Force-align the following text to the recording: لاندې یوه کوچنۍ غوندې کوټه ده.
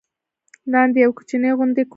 لاندې 0.71 0.97
یوه 1.03 1.13
کوچنۍ 1.17 1.51
غوندې 1.57 1.81
کوټه 1.83 1.87
ده. 1.87 1.89